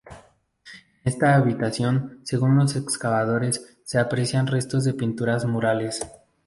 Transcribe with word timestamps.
En 0.03 0.15
esta 1.13 1.35
habitación, 1.35 2.21
según 2.23 2.57
los 2.57 2.75
excavadores, 2.75 3.77
se 3.85 3.99
apreciaban 3.99 4.47
restos 4.47 4.83
de 4.83 4.95
pinturas 4.95 5.45
murales. 5.45 6.01